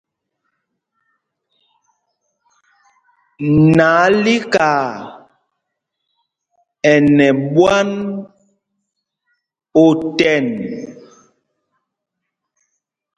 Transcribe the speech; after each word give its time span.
Nalíkaa 3.77 4.85
ɛ 6.91 6.93
nɛ 7.15 7.27
ɓwán 7.53 7.89
otɛn. 9.83 10.45